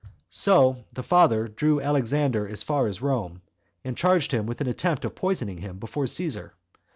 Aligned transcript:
3. 0.01 0.07
So 0.31 0.85
the 0.91 1.03
father 1.03 1.47
drew 1.47 1.79
Alexander 1.79 2.47
as 2.47 2.63
far 2.63 2.87
as 2.87 3.03
Rome, 3.03 3.43
and 3.83 3.95
charged 3.95 4.31
him 4.31 4.47
with 4.47 4.59
an 4.59 4.65
attempt 4.67 5.05
of 5.05 5.13
poisoning 5.13 5.59
him 5.59 5.77
before 5.77 6.07
Caesar. 6.07 6.55